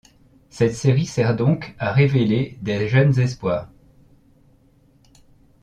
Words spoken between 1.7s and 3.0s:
à révéler des